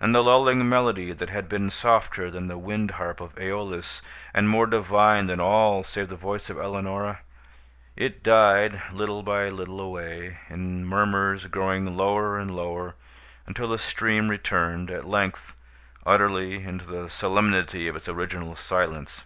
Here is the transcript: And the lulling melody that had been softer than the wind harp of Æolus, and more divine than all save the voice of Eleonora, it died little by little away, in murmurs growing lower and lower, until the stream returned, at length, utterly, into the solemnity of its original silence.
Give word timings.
And 0.00 0.14
the 0.14 0.22
lulling 0.22 0.66
melody 0.66 1.12
that 1.12 1.28
had 1.28 1.46
been 1.46 1.68
softer 1.68 2.30
than 2.30 2.46
the 2.46 2.56
wind 2.56 2.92
harp 2.92 3.20
of 3.20 3.34
Æolus, 3.34 4.00
and 4.32 4.48
more 4.48 4.66
divine 4.66 5.26
than 5.26 5.40
all 5.42 5.84
save 5.84 6.08
the 6.08 6.16
voice 6.16 6.48
of 6.48 6.56
Eleonora, 6.56 7.18
it 7.94 8.22
died 8.22 8.80
little 8.90 9.22
by 9.22 9.50
little 9.50 9.78
away, 9.78 10.38
in 10.48 10.86
murmurs 10.86 11.44
growing 11.48 11.98
lower 11.98 12.38
and 12.38 12.56
lower, 12.56 12.94
until 13.46 13.68
the 13.68 13.76
stream 13.76 14.30
returned, 14.30 14.90
at 14.90 15.04
length, 15.04 15.54
utterly, 16.06 16.64
into 16.64 16.86
the 16.86 17.10
solemnity 17.10 17.88
of 17.88 17.94
its 17.96 18.08
original 18.08 18.56
silence. 18.56 19.22